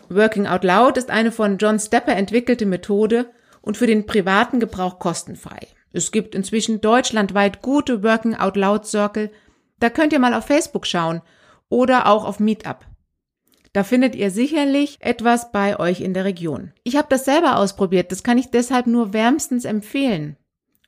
Working 0.08 0.46
Out 0.46 0.64
Loud 0.64 0.96
ist 0.96 1.10
eine 1.10 1.32
von 1.32 1.58
John 1.58 1.78
Stepper 1.78 2.14
entwickelte 2.14 2.66
Methode 2.66 3.30
und 3.62 3.76
für 3.76 3.86
den 3.86 4.06
privaten 4.06 4.60
Gebrauch 4.60 4.98
kostenfrei. 4.98 5.68
Es 5.92 6.10
gibt 6.10 6.34
inzwischen 6.34 6.80
deutschlandweit 6.80 7.62
gute 7.62 8.02
Working 8.02 8.34
Out 8.34 8.56
Loud 8.56 8.86
Circle. 8.86 9.30
Da 9.78 9.90
könnt 9.90 10.12
ihr 10.12 10.18
mal 10.18 10.34
auf 10.34 10.46
Facebook 10.46 10.86
schauen 10.86 11.22
oder 11.68 12.06
auch 12.06 12.24
auf 12.24 12.40
Meetup. 12.40 12.86
Da 13.72 13.82
findet 13.82 14.14
ihr 14.14 14.30
sicherlich 14.30 14.98
etwas 15.00 15.50
bei 15.50 15.78
euch 15.80 16.00
in 16.00 16.14
der 16.14 16.24
Region. 16.24 16.72
Ich 16.84 16.96
habe 16.96 17.08
das 17.10 17.24
selber 17.24 17.56
ausprobiert, 17.56 18.12
das 18.12 18.22
kann 18.22 18.38
ich 18.38 18.50
deshalb 18.50 18.86
nur 18.86 19.12
wärmstens 19.12 19.64
empfehlen. 19.64 20.36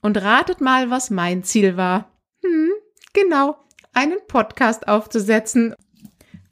Und 0.02 0.22
ratet 0.22 0.60
mal, 0.60 0.88
was 0.88 1.10
mein 1.10 1.42
Ziel 1.42 1.76
war. 1.76 2.12
Hm, 2.44 2.70
genau, 3.12 3.56
einen 3.92 4.18
Podcast 4.28 4.86
aufzusetzen. 4.86 5.74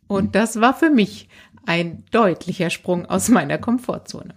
Und 0.08 0.34
das 0.34 0.60
war 0.60 0.74
für 0.74 0.90
mich 0.90 1.28
ein 1.66 2.04
deutlicher 2.10 2.70
Sprung 2.70 3.06
aus 3.06 3.28
meiner 3.28 3.58
Komfortzone. 3.58 4.36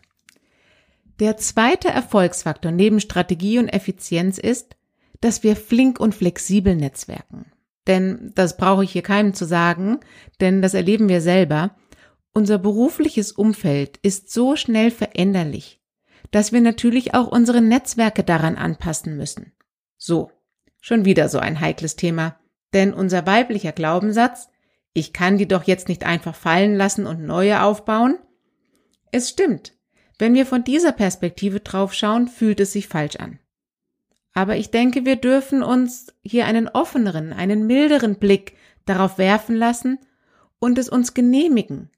Der 1.19 1.37
zweite 1.37 1.87
Erfolgsfaktor 1.87 2.71
neben 2.71 2.99
Strategie 2.99 3.57
und 3.57 3.69
Effizienz 3.69 4.37
ist, 4.37 4.75
dass 5.19 5.41
wir 5.41 5.55
flink 5.55 5.99
und 5.99 6.13
flexibel 6.13 6.75
netzwerken. 6.75 7.51
Denn 7.87 8.31
das 8.35 8.57
brauche 8.57 8.83
ich 8.83 8.91
hier 8.91 9.01
keinem 9.01 9.33
zu 9.33 9.45
sagen, 9.45 9.99
denn 10.41 10.61
das 10.61 10.73
erleben 10.73 11.09
wir 11.09 11.21
selber. 11.21 11.75
Unser 12.33 12.59
berufliches 12.59 13.31
Umfeld 13.31 13.97
ist 14.03 14.31
so 14.31 14.55
schnell 14.55 14.91
veränderlich, 14.91 15.81
dass 16.31 16.51
wir 16.51 16.61
natürlich 16.61 17.13
auch 17.13 17.27
unsere 17.27 17.61
Netzwerke 17.61 18.23
daran 18.23 18.57
anpassen 18.57 19.15
müssen. 19.17 19.53
So, 19.97 20.31
schon 20.81 21.05
wieder 21.05 21.29
so 21.29 21.39
ein 21.39 21.59
heikles 21.59 21.95
Thema. 21.95 22.37
Denn 22.73 22.93
unser 22.93 23.25
weiblicher 23.25 23.71
Glaubenssatz, 23.71 24.49
ich 24.93 25.13
kann 25.13 25.37
die 25.37 25.47
doch 25.47 25.63
jetzt 25.63 25.87
nicht 25.87 26.05
einfach 26.05 26.35
fallen 26.35 26.75
lassen 26.75 27.07
und 27.07 27.23
neue 27.23 27.63
aufbauen? 27.63 28.19
Es 29.11 29.29
stimmt. 29.29 29.73
Wenn 30.19 30.33
wir 30.33 30.45
von 30.45 30.63
dieser 30.63 30.91
Perspektive 30.91 31.59
draufschauen, 31.59 32.27
fühlt 32.27 32.59
es 32.59 32.73
sich 32.73 32.87
falsch 32.87 33.15
an. 33.15 33.39
Aber 34.37 34.55
ich 34.55 34.69
denke, 34.69 35.03
wir 35.03 35.15
dürfen 35.15 35.63
uns 35.63 36.13
hier 36.21 36.45
einen 36.45 36.67
offeneren, 36.67 37.33
einen 37.33 37.65
milderen 37.65 38.17
Blick 38.17 38.55
darauf 38.85 39.17
werfen 39.17 39.55
lassen 39.55 39.97
und 40.59 40.77
es 40.77 40.89
uns 40.89 41.15
genehmigen, 41.15 41.89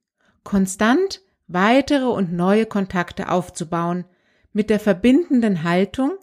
konstant 0.45 1.19
weitere 1.49 2.05
und 2.05 2.31
neue 2.31 2.65
Kontakte 2.65 3.29
aufzubauen, 3.29 4.05
mit 4.53 4.69
der 4.69 4.79
verbindenden 4.79 5.63
Haltung, 5.63 6.13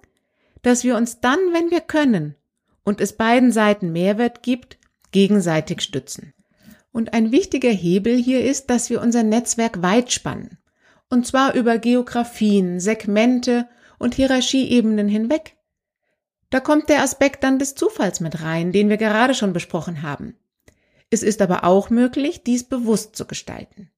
dass 0.63 0.85
wir 0.85 0.97
uns 0.97 1.21
dann, 1.21 1.39
wenn 1.53 1.71
wir 1.71 1.83
können 1.83 2.35
und 2.83 3.03
es 3.03 3.13
beiden 3.13 3.53
Seiten 3.53 3.93
Mehrwert 3.93 4.43
gibt, 4.43 4.79
gegenseitig 5.13 5.83
stützen. 5.83 6.33
Und 6.93 7.13
ein 7.13 7.31
wichtiger 7.31 7.69
Hebel 7.69 8.17
hier 8.17 8.43
ist, 8.43 8.71
dass 8.71 8.89
wir 8.89 9.03
unser 9.03 9.23
Netzwerk 9.23 9.83
weit 9.83 10.11
spannen. 10.13 10.57
Und 11.11 11.27
zwar 11.27 11.53
über 11.53 11.77
Geografien, 11.77 12.81
Segmente 12.81 13.69
und 13.99 14.15
Hierarchieebenen 14.15 15.09
hinweg. 15.09 15.56
Da 16.51 16.61
kommt 16.61 16.89
der 16.89 17.03
Aspekt 17.03 17.43
dann 17.43 17.59
des 17.59 17.75
Zufalls 17.75 18.21
mit 18.21 18.43
rein, 18.43 18.73
den 18.73 18.89
wir 18.89 18.97
gerade 18.97 19.35
schon 19.35 19.53
besprochen 19.53 20.03
haben. 20.03 20.37
Es 21.11 21.23
ist 21.23 21.43
aber 21.43 21.65
auch 21.65 21.91
möglich, 21.91 22.43
dies 22.45 22.65
bewusst 22.65 23.17
zu 23.17 23.27
gestalten. 23.27 23.91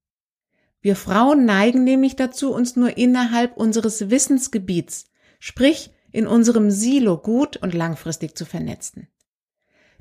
Wir 0.81 0.97
Frauen 0.97 1.45
neigen 1.45 1.85
nämlich 1.85 2.17
dazu, 2.17 2.53
uns 2.53 2.77
nur 2.77 2.97
innerhalb 2.97 3.57
unseres 3.57 4.11
Wissensgebiets, 4.11 5.07
sprich 5.41 5.91
in 6.13 6.27
unserem 6.27 6.71
Silo 6.71 7.19
gut 7.19 7.57
und 7.57 7.75
langfristig 7.75 8.37
zu 8.37 8.45
vernetzen. 8.45 9.09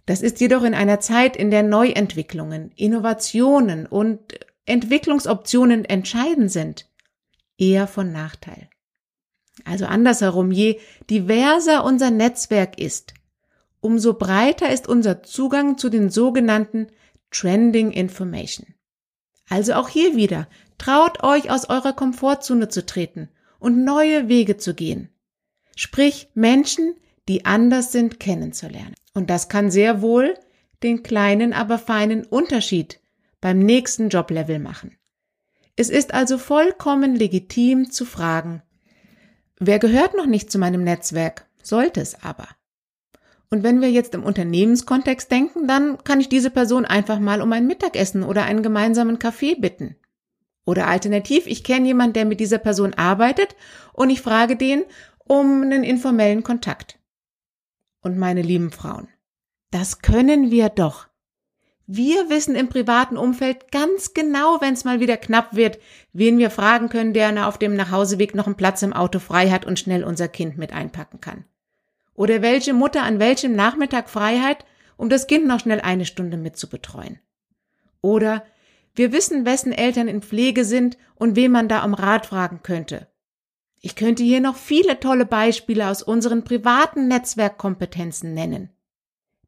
Das 0.05 0.21
ist 0.21 0.39
jedoch 0.39 0.63
in 0.63 0.73
einer 0.73 0.99
Zeit, 0.99 1.35
in 1.35 1.51
der 1.51 1.63
Neuentwicklungen, 1.63 2.71
Innovationen 2.75 3.85
und 3.85 4.39
Entwicklungsoptionen 4.65 5.83
entscheidend 5.83 6.51
sind, 6.51 6.89
eher 7.57 7.87
von 7.87 8.11
Nachteil. 8.11 8.69
Also 9.65 9.85
andersherum, 9.85 10.51
je 10.51 10.79
diverser 11.09 11.83
unser 11.83 12.11
Netzwerk 12.11 12.79
ist, 12.79 13.13
umso 13.81 14.13
breiter 14.13 14.71
ist 14.71 14.87
unser 14.87 15.23
Zugang 15.23 15.77
zu 15.77 15.89
den 15.89 16.09
sogenannten 16.09 16.87
Trending 17.31 17.91
Information. 17.91 18.73
Also 19.49 19.73
auch 19.73 19.89
hier 19.89 20.15
wieder, 20.15 20.47
traut 20.77 21.23
euch 21.23 21.49
aus 21.49 21.69
eurer 21.69 21.93
Komfortzone 21.93 22.69
zu 22.69 22.85
treten 22.85 23.29
und 23.59 23.83
neue 23.83 24.27
Wege 24.27 24.57
zu 24.57 24.73
gehen. 24.73 25.09
Sprich 25.75 26.29
Menschen, 26.33 26.95
die 27.27 27.45
anders 27.45 27.91
sind, 27.91 28.19
kennenzulernen. 28.19 28.95
Und 29.13 29.29
das 29.29 29.49
kann 29.49 29.71
sehr 29.71 30.01
wohl 30.01 30.35
den 30.83 31.03
kleinen, 31.03 31.53
aber 31.53 31.77
feinen 31.77 32.25
Unterschied 32.25 32.99
beim 33.41 33.59
nächsten 33.59 34.09
Joblevel 34.09 34.59
machen. 34.59 34.97
Es 35.75 35.89
ist 35.89 36.13
also 36.13 36.37
vollkommen 36.37 37.15
legitim 37.15 37.91
zu 37.91 38.05
fragen, 38.05 38.63
wer 39.59 39.79
gehört 39.79 40.15
noch 40.15 40.25
nicht 40.25 40.51
zu 40.51 40.57
meinem 40.59 40.83
Netzwerk, 40.83 41.45
sollte 41.61 42.01
es 42.01 42.23
aber. 42.23 42.47
Und 43.49 43.63
wenn 43.63 43.81
wir 43.81 43.89
jetzt 43.89 44.13
im 44.13 44.23
Unternehmenskontext 44.23 45.31
denken, 45.31 45.67
dann 45.67 46.03
kann 46.03 46.19
ich 46.19 46.29
diese 46.29 46.49
Person 46.49 46.85
einfach 46.85 47.19
mal 47.19 47.41
um 47.41 47.51
ein 47.53 47.67
Mittagessen 47.67 48.23
oder 48.23 48.43
einen 48.43 48.61
gemeinsamen 48.61 49.19
Kaffee 49.19 49.55
bitten. 49.55 49.95
Oder 50.65 50.87
alternativ, 50.87 51.47
ich 51.47 51.63
kenne 51.63 51.87
jemanden, 51.87 52.13
der 52.13 52.25
mit 52.25 52.41
dieser 52.41 52.57
Person 52.57 52.93
arbeitet 52.93 53.55
und 53.93 54.09
ich 54.09 54.21
frage 54.21 54.57
den 54.57 54.83
um 55.25 55.61
einen 55.61 55.83
informellen 55.83 56.43
Kontakt 56.43 56.99
und 58.01 58.17
meine 58.17 58.41
lieben 58.41 58.71
Frauen. 58.71 59.07
Das 59.71 60.01
können 60.01 60.51
wir 60.51 60.69
doch. 60.69 61.06
Wir 61.89 62.29
wissen 62.29 62.55
im 62.55 62.67
privaten 62.67 63.15
Umfeld 63.15 63.71
ganz 63.71 64.13
genau, 64.13 64.59
wenn 64.59 64.73
es 64.73 64.83
mal 64.83 64.99
wieder 64.99 65.15
knapp 65.15 65.55
wird, 65.55 65.79
wen 66.11 66.37
wir 66.37 66.49
fragen 66.49 66.89
können, 66.89 67.13
der 67.13 67.47
auf 67.47 67.57
dem 67.57 67.77
Nachhauseweg 67.77 68.35
noch 68.35 68.45
einen 68.45 68.57
Platz 68.57 68.81
im 68.81 68.91
Auto 68.91 69.19
frei 69.19 69.49
hat 69.49 69.65
und 69.65 69.79
schnell 69.79 70.03
unser 70.03 70.27
Kind 70.27 70.57
mit 70.57 70.73
einpacken 70.73 71.21
kann. 71.21 71.45
Oder 72.13 72.41
welche 72.41 72.73
Mutter 72.73 73.03
an 73.03 73.19
welchem 73.19 73.55
Nachmittag 73.55 74.09
frei 74.09 74.39
hat, 74.39 74.65
um 74.97 75.07
das 75.07 75.27
Kind 75.27 75.47
noch 75.47 75.61
schnell 75.61 75.79
eine 75.79 76.03
Stunde 76.03 76.35
mitzubetreuen. 76.35 77.19
Oder 78.01 78.43
wir 78.93 79.13
wissen, 79.13 79.45
wessen 79.45 79.71
Eltern 79.71 80.09
in 80.09 80.21
Pflege 80.21 80.65
sind 80.65 80.97
und 81.15 81.37
wen 81.37 81.51
man 81.51 81.69
da 81.69 81.85
um 81.85 81.93
Rat 81.93 82.25
fragen 82.25 82.63
könnte. 82.63 83.07
Ich 83.79 83.95
könnte 83.95 84.23
hier 84.23 84.41
noch 84.41 84.57
viele 84.57 84.99
tolle 84.99 85.25
Beispiele 85.25 85.87
aus 85.87 86.03
unseren 86.03 86.43
privaten 86.43 87.07
Netzwerkkompetenzen 87.07 88.33
nennen. 88.33 88.71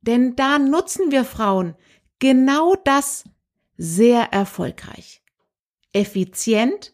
Denn 0.02 0.36
da 0.38 0.60
nutzen 0.60 1.12
wir 1.12 1.26
Frauen 1.26 1.76
genau 2.20 2.76
das 2.84 3.24
sehr 3.78 4.32
erfolgreich, 4.34 5.24
effizient 5.94 6.94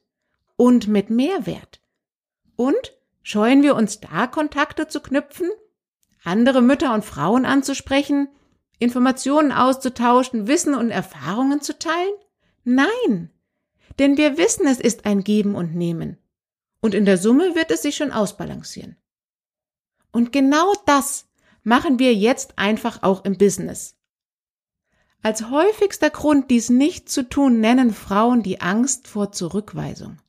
und 0.55 0.87
mit 0.87 1.09
Mehrwert. 1.09 1.81
Und 2.55 2.93
scheuen 3.23 3.63
wir 3.63 3.75
uns 3.75 3.99
da 3.99 4.27
Kontakte 4.27 4.87
zu 4.87 5.01
knüpfen, 5.01 5.49
andere 6.23 6.61
Mütter 6.61 6.93
und 6.93 7.03
Frauen 7.03 7.45
anzusprechen, 7.45 8.29
Informationen 8.79 9.51
auszutauschen, 9.51 10.47
Wissen 10.47 10.73
und 10.73 10.91
Erfahrungen 10.91 11.61
zu 11.61 11.77
teilen? 11.77 12.13
Nein, 12.63 13.31
denn 13.99 14.17
wir 14.17 14.37
wissen, 14.37 14.67
es 14.67 14.79
ist 14.79 15.05
ein 15.05 15.23
Geben 15.23 15.55
und 15.55 15.75
Nehmen. 15.75 16.17
Und 16.81 16.93
in 16.93 17.05
der 17.05 17.17
Summe 17.17 17.55
wird 17.55 17.71
es 17.71 17.81
sich 17.81 17.95
schon 17.95 18.11
ausbalancieren. 18.11 18.97
Und 20.11 20.31
genau 20.31 20.73
das 20.85 21.27
machen 21.63 21.99
wir 21.99 22.13
jetzt 22.13 22.57
einfach 22.57 23.03
auch 23.03 23.25
im 23.25 23.37
Business. 23.37 23.94
Als 25.25 25.49
häufigster 25.49 26.11
Grund, 26.11 26.51
dies 26.51 26.69
nicht 26.69 27.09
zu 27.09 27.27
tun, 27.27 27.59
nennen 27.59 27.95
Frauen 27.95 28.43
die 28.43 28.61
Angst 28.61 29.07
vor 29.07 29.31
Zurückweisung. 29.31 30.19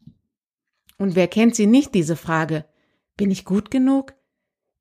Und 0.97 1.15
wer 1.15 1.29
kennt 1.29 1.55
sie 1.55 1.67
nicht, 1.67 1.95
diese 1.95 2.17
Frage? 2.17 2.65
Bin 3.15 3.31
ich 3.31 3.45
gut 3.45 3.71
genug? 3.71 4.15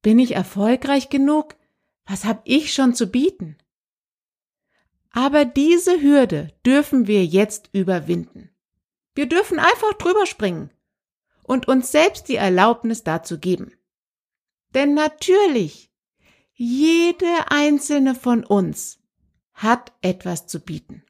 Bin 0.01 0.17
ich 0.17 0.31
erfolgreich 0.31 1.09
genug? 1.09 1.57
Was 2.05 2.23
habe 2.23 2.39
ich 2.45 2.73
schon 2.73 2.95
zu 2.95 3.07
bieten? 3.07 3.57
Aber 5.11 5.43
diese 5.43 6.01
Hürde 6.01 6.53
dürfen 6.65 7.07
wir 7.07 7.25
jetzt 7.25 7.69
überwinden. 7.73 8.51
Wir 9.15 9.27
dürfen 9.27 9.59
einfach 9.59 9.95
drüber 9.95 10.25
springen 10.25 10.71
und 11.43 11.67
uns 11.67 11.91
selbst 11.91 12.29
die 12.29 12.37
Erlaubnis 12.37 13.03
dazu 13.03 13.37
geben. 13.37 13.73
Denn 14.73 14.93
natürlich, 14.93 15.91
jede 16.53 17.51
einzelne 17.51 18.15
von 18.15 18.45
uns 18.45 19.01
hat 19.55 19.91
etwas 20.01 20.47
zu 20.47 20.59
bieten. 20.59 21.03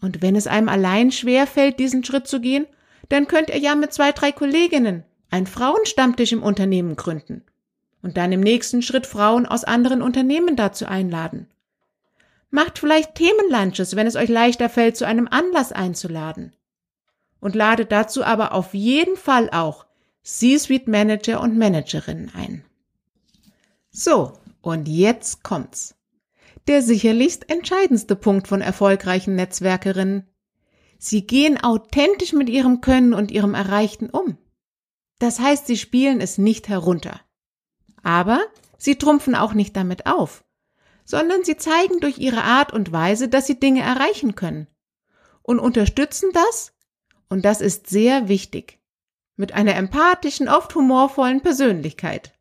Und 0.00 0.20
wenn 0.20 0.36
es 0.36 0.46
einem 0.46 0.68
allein 0.68 1.10
schwer 1.10 1.46
fällt, 1.46 1.80
diesen 1.80 2.04
Schritt 2.04 2.26
zu 2.28 2.40
gehen, 2.40 2.66
dann 3.08 3.26
könnt 3.26 3.48
ihr 3.48 3.58
ja 3.58 3.74
mit 3.74 3.92
zwei, 3.92 4.12
drei 4.12 4.32
Kolleginnen 4.32 5.04
einen 5.30 5.46
Frauenstammtisch 5.46 6.32
im 6.32 6.42
Unternehmen 6.42 6.96
gründen 6.96 7.44
und 8.02 8.16
dann 8.16 8.32
im 8.32 8.40
nächsten 8.40 8.82
Schritt 8.82 9.06
Frauen 9.06 9.46
aus 9.46 9.64
anderen 9.64 10.02
Unternehmen 10.02 10.56
dazu 10.56 10.86
einladen. 10.86 11.48
Macht 12.50 12.78
vielleicht 12.78 13.14
Themenlunches, 13.14 13.96
wenn 13.96 14.06
es 14.06 14.14
euch 14.14 14.28
leichter 14.28 14.68
fällt, 14.68 14.96
zu 14.96 15.06
einem 15.06 15.26
Anlass 15.26 15.72
einzuladen. 15.72 16.54
Und 17.40 17.54
ladet 17.54 17.90
dazu 17.92 18.24
aber 18.24 18.52
auf 18.52 18.74
jeden 18.74 19.16
Fall 19.16 19.50
auch 19.50 19.86
C-Suite 20.22 20.86
Manager 20.86 21.40
und 21.40 21.56
Managerinnen 21.58 22.30
ein. 22.34 22.64
So, 23.90 24.34
und 24.60 24.88
jetzt 24.88 25.42
kommt's. 25.42 25.94
Der 26.66 26.82
sicherlichst 26.82 27.50
entscheidendste 27.50 28.16
Punkt 28.16 28.48
von 28.48 28.60
erfolgreichen 28.60 29.34
Netzwerkerinnen. 29.34 30.28
Sie 30.98 31.26
gehen 31.26 31.62
authentisch 31.62 32.32
mit 32.32 32.48
ihrem 32.48 32.80
Können 32.80 33.12
und 33.12 33.30
ihrem 33.30 33.54
Erreichten 33.54 34.08
um. 34.08 34.38
Das 35.18 35.40
heißt, 35.40 35.66
sie 35.66 35.76
spielen 35.76 36.20
es 36.20 36.38
nicht 36.38 36.68
herunter. 36.68 37.20
Aber 38.02 38.40
sie 38.78 38.96
trumpfen 38.96 39.34
auch 39.34 39.52
nicht 39.52 39.76
damit 39.76 40.06
auf, 40.06 40.44
sondern 41.04 41.44
sie 41.44 41.56
zeigen 41.56 42.00
durch 42.00 42.18
ihre 42.18 42.42
Art 42.42 42.72
und 42.72 42.92
Weise, 42.92 43.28
dass 43.28 43.46
sie 43.46 43.60
Dinge 43.60 43.82
erreichen 43.82 44.34
können 44.34 44.66
und 45.42 45.58
unterstützen 45.58 46.30
das, 46.32 46.72
und 47.28 47.44
das 47.44 47.60
ist 47.60 47.88
sehr 47.88 48.28
wichtig, 48.28 48.80
mit 49.36 49.52
einer 49.52 49.74
empathischen, 49.74 50.48
oft 50.48 50.74
humorvollen 50.74 51.42
Persönlichkeit. 51.42 52.32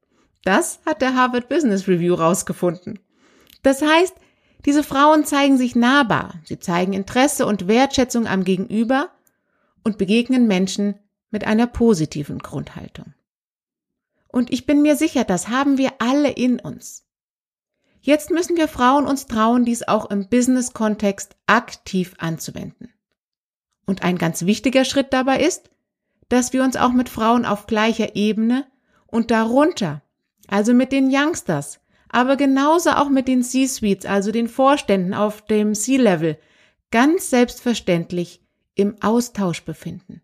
Das 0.44 0.80
hat 0.86 1.01
der 1.01 1.15
Harvard 1.15 1.50
Business 1.50 1.88
Review 1.88 2.15
rausgefunden. 2.15 3.00
Das 3.63 3.82
heißt, 3.82 4.15
diese 4.65 4.84
Frauen 4.84 5.25
zeigen 5.25 5.58
sich 5.58 5.75
nahbar, 5.75 6.36
sie 6.46 6.60
zeigen 6.60 6.93
Interesse 6.93 7.46
und 7.46 7.67
Wertschätzung 7.67 8.27
am 8.27 8.43
Gegenüber 8.43 9.10
und 9.84 9.98
begegnen 9.98 10.48
Menschen 10.48 10.96
mit 11.32 11.46
einer 11.46 11.67
positiven 11.67 12.39
Grundhaltung. 12.39 13.13
Und 14.27 14.51
ich 14.53 14.65
bin 14.65 14.82
mir 14.82 14.96
sicher, 14.96 15.24
das 15.24 15.50
haben 15.50 15.77
wir 15.77 15.93
alle 16.00 16.32
in 16.32 16.60
uns. 16.60 17.05
Jetzt 18.01 18.32
müssen 18.32 18.58
wir 18.58 18.67
Frauen 18.67 19.05
uns 19.05 19.27
trauen, 19.27 19.63
dies 19.63 19.88
auch 19.88 20.10
im 20.10 20.27
Business-Kontext 20.27 21.36
aktiv 21.46 22.15
anzuwenden. 22.17 22.93
Und 23.86 24.03
ein 24.03 24.17
ganz 24.17 24.46
wichtiger 24.46 24.86
Schritt 24.86 25.13
dabei 25.13 25.39
ist, 25.39 25.70
dass 26.29 26.51
wir 26.51 26.63
uns 26.63 26.75
auch 26.75 26.91
mit 26.93 27.10
Frauen 27.10 27.46
auf 27.46 27.67
gleicher 27.67 28.15
Ebene 28.15 28.65
und 29.08 29.29
darunter, 29.29 30.01
also 30.48 30.74
mit 30.74 30.91
den 30.91 31.10
Youngsters, 31.13 31.79
aber 32.13 32.38
genauso 32.38 32.91
auch 32.91 33.10
mit 33.10 33.27
den 33.27 33.41
C-Suites, 33.41 34.05
also 34.05 34.32
den 34.32 34.48
Vorständen 34.48 35.15
auf 35.15 35.41
dem 35.46 35.74
C-Level, 35.74 36.38
ganz 36.91 37.32
selbstverständlich 37.32 38.46
im 38.75 39.01
Austausch 39.01 39.63
befinden. 39.63 40.22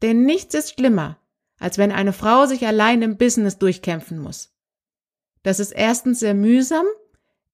Denn 0.00 0.24
nichts 0.24 0.54
ist 0.54 0.74
schlimmer, 0.74 1.18
als 1.58 1.76
wenn 1.76 1.90
eine 1.90 2.12
Frau 2.12 2.46
sich 2.46 2.64
allein 2.68 3.02
im 3.02 3.16
Business 3.16 3.58
durchkämpfen 3.58 4.20
muss. 4.20 4.54
Das 5.42 5.58
ist 5.58 5.72
erstens 5.72 6.20
sehr 6.20 6.34
mühsam, 6.34 6.86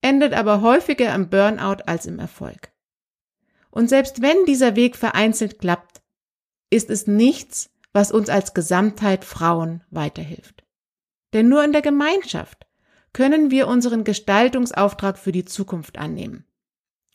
endet 0.02 0.34
aber 0.34 0.60
häufiger 0.60 1.14
im 1.14 1.30
Burnout 1.30 1.82
als 1.86 2.04
im 2.04 2.18
Erfolg. 2.18 2.70
Und 3.70 3.88
selbst 3.88 4.20
wenn 4.20 4.44
dieser 4.44 4.76
Weg 4.76 4.94
vereinzelt 4.94 5.58
klappt, 5.58 6.02
ist 6.68 6.90
es 6.90 7.06
nichts, 7.06 7.70
was 7.94 8.12
uns 8.12 8.28
als 8.28 8.52
Gesamtheit 8.52 9.24
Frauen 9.24 9.84
weiterhilft. 9.90 10.64
Denn 11.32 11.48
nur 11.48 11.64
in 11.64 11.72
der 11.72 11.82
Gemeinschaft 11.82 12.66
können 13.12 13.50
wir 13.50 13.69
unseren 13.69 14.04
Gestaltungsauftrag 14.04 15.19
für 15.19 15.33
die 15.33 15.45
Zukunft 15.45 15.99
annehmen. 15.99 16.45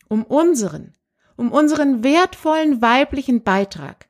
Um 0.08 0.24
unseren, 0.24 0.94
um 1.36 1.52
unseren 1.52 2.02
wertvollen 2.02 2.80
weiblichen 2.80 3.42
Beitrag 3.42 4.08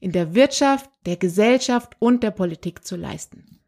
in 0.00 0.12
der 0.12 0.34
Wirtschaft, 0.34 0.90
der 1.06 1.16
Gesellschaft 1.16 1.96
und 1.98 2.22
der 2.22 2.30
Politik 2.30 2.84
zu 2.84 2.96
leisten. 2.96 3.60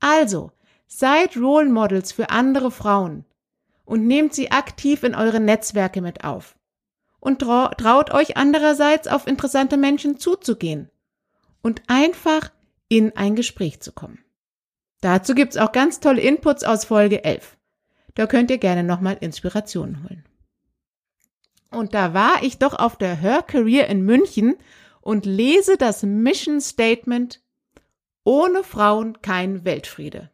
Also, 0.00 0.52
Seid 0.92 1.36
Role 1.36 1.70
Models 1.70 2.10
für 2.10 2.30
andere 2.30 2.72
Frauen 2.72 3.24
und 3.84 4.08
nehmt 4.08 4.34
sie 4.34 4.50
aktiv 4.50 5.04
in 5.04 5.14
eure 5.14 5.38
Netzwerke 5.38 6.00
mit 6.00 6.24
auf. 6.24 6.56
Und 7.20 7.38
traut 7.38 8.10
euch 8.10 8.36
andererseits 8.36 9.06
auf 9.06 9.28
interessante 9.28 9.76
Menschen 9.76 10.18
zuzugehen 10.18 10.90
und 11.62 11.82
einfach 11.86 12.50
in 12.88 13.16
ein 13.16 13.36
Gespräch 13.36 13.80
zu 13.80 13.92
kommen. 13.92 14.18
Dazu 15.00 15.34
gibt's 15.34 15.56
auch 15.56 15.72
ganz 15.72 16.00
tolle 16.00 16.20
Inputs 16.20 16.64
aus 16.64 16.84
Folge 16.84 17.24
11. 17.24 17.56
Da 18.14 18.26
könnt 18.26 18.50
ihr 18.50 18.58
gerne 18.58 18.82
nochmal 18.82 19.16
Inspirationen 19.20 20.02
holen. 20.02 20.24
Und 21.70 21.94
da 21.94 22.14
war 22.14 22.42
ich 22.42 22.58
doch 22.58 22.74
auf 22.74 22.96
der 22.96 23.14
Her 23.14 23.44
in 23.88 24.04
München 24.04 24.56
und 25.00 25.24
lese 25.24 25.76
das 25.76 26.02
Mission 26.02 26.60
Statement 26.60 27.40
Ohne 28.24 28.62
Frauen 28.64 29.22
kein 29.22 29.64
Weltfriede. 29.64 30.30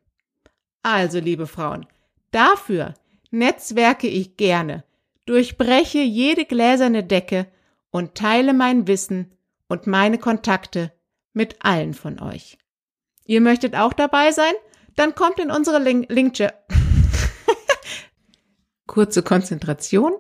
Also, 0.83 1.21
liebe 1.21 1.47
Frauen, 1.47 1.87
dafür 2.31 2.95
netzwerke 3.31 4.09
ich 4.09 4.37
gerne, 4.37 4.85
durchbreche 5.27 5.99
jede 5.99 6.45
gläserne 6.45 7.05
Decke 7.05 7.47
und 7.91 8.15
teile 8.15 8.55
mein 8.55 8.87
Wissen 8.87 9.33
und 9.69 9.87
meine 9.87 10.19
Kontakte 10.19 10.93
mit 11.33 11.57
allen 11.65 11.95
von 11.95 12.21
euch. 12.21 12.59
Ihr 13.27 13.41
möchtet 13.41 13.75
auch 13.75 13.93
dabei 13.93 14.33
sein? 14.33 14.53
Dann 14.95 15.15
kommt 15.15 15.39
in 15.39 15.51
unsere 15.51 15.79
Link 15.79 16.07
LinkedIn. 16.09 16.51
Kurze 18.87 19.23
Konzentration. 19.23 20.15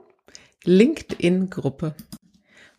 LinkedIn-Gruppe. 0.64 1.94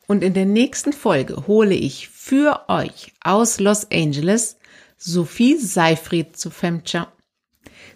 Und 0.07 0.23
in 0.23 0.33
der 0.33 0.45
nächsten 0.45 0.93
Folge 0.93 1.47
hole 1.47 1.73
ich 1.73 2.09
für 2.09 2.65
euch 2.67 3.13
aus 3.23 3.59
Los 3.59 3.89
Angeles 3.91 4.57
Sophie 4.97 5.57
Seifried 5.57 6.37
zu 6.37 6.49
Femcha 6.49 7.11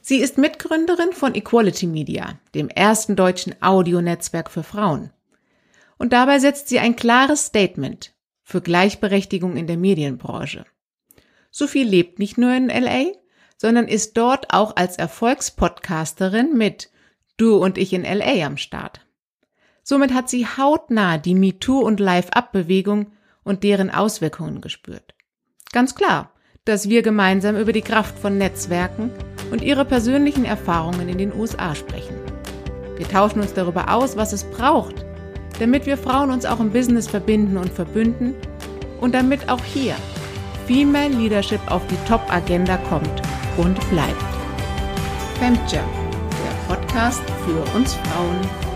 Sie 0.01 0.17
ist 0.17 0.39
Mitgründerin 0.39 1.13
von 1.13 1.35
Equality 1.35 1.85
Media, 1.85 2.39
dem 2.55 2.69
ersten 2.69 3.15
deutschen 3.15 3.55
Audionetzwerk 3.61 4.49
für 4.49 4.63
Frauen. 4.63 5.11
Und 5.97 6.11
dabei 6.11 6.39
setzt 6.39 6.69
sie 6.69 6.79
ein 6.79 6.95
klares 6.95 7.45
Statement 7.45 8.13
für 8.43 8.61
Gleichberechtigung 8.61 9.57
in 9.57 9.67
der 9.67 9.77
Medienbranche. 9.77 10.65
Sophie 11.51 11.83
lebt 11.83 12.17
nicht 12.17 12.37
nur 12.37 12.53
in 12.53 12.69
LA, 12.69 13.11
sondern 13.57 13.87
ist 13.87 14.17
dort 14.17 14.53
auch 14.53 14.75
als 14.75 14.97
Erfolgspodcasterin 14.97 16.57
mit 16.57 16.89
Du 17.37 17.57
und 17.57 17.77
ich 17.77 17.93
in 17.93 18.03
LA 18.03 18.45
am 18.45 18.57
Start. 18.57 19.01
Somit 19.83 20.13
hat 20.13 20.29
sie 20.29 20.47
hautnah 20.47 21.17
die 21.17 21.35
MeToo 21.35 21.79
und 21.79 21.99
Live-Up-Bewegung 21.99 23.11
und 23.43 23.63
deren 23.63 23.89
Auswirkungen 23.89 24.61
gespürt. 24.61 25.13
Ganz 25.71 25.95
klar, 25.95 26.31
dass 26.65 26.89
wir 26.89 27.01
gemeinsam 27.01 27.57
über 27.57 27.73
die 27.73 27.81
Kraft 27.81 28.17
von 28.17 28.37
Netzwerken 28.37 29.11
und 29.51 29.61
ihre 29.61 29.85
persönlichen 29.85 30.45
Erfahrungen 30.45 31.09
in 31.09 31.17
den 31.17 31.33
USA 31.33 31.75
sprechen. 31.75 32.15
Wir 32.97 33.07
tauschen 33.07 33.41
uns 33.41 33.53
darüber 33.53 33.93
aus, 33.93 34.15
was 34.15 34.31
es 34.31 34.43
braucht, 34.43 35.03
damit 35.59 35.85
wir 35.85 35.97
Frauen 35.97 36.29
uns 36.29 36.45
auch 36.45 36.59
im 36.59 36.71
Business 36.71 37.07
verbinden 37.07 37.57
und 37.57 37.71
verbünden 37.71 38.35
und 38.99 39.15
damit 39.15 39.49
auch 39.49 39.63
hier 39.63 39.95
Female 40.67 41.09
Leadership 41.09 41.59
auf 41.69 41.81
die 41.87 41.97
Top-Agenda 42.07 42.77
kommt 42.89 43.21
und 43.57 43.77
bleibt. 43.89 44.23
Femture, 45.39 45.83
der 46.31 46.75
Podcast 46.75 47.23
für 47.45 47.77
uns 47.77 47.95
Frauen 47.95 48.70